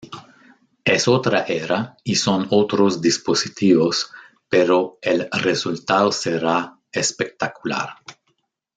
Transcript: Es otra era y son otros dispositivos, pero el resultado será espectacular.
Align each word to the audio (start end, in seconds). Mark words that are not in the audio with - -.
Es 0.83 1.07
otra 1.07 1.41
era 1.43 1.95
y 2.03 2.15
son 2.15 2.47
otros 2.49 3.01
dispositivos, 3.03 4.09
pero 4.49 4.97
el 5.03 5.27
resultado 5.31 6.11
será 6.11 6.75
espectacular. 6.91 7.97